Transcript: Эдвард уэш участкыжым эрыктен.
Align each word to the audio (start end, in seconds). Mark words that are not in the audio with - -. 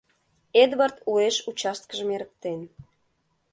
Эдвард 0.61 0.97
уэш 1.11 1.35
участкыжым 1.49 2.09
эрыктен. 2.15 2.61